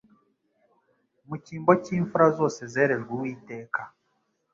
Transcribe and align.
mu 1.27 1.35
cyimbo 1.43 1.71
cy'imfura 1.83 2.25
zose 2.37 2.61
zerejwe 2.73 3.11
Uwiteka. 3.17 3.81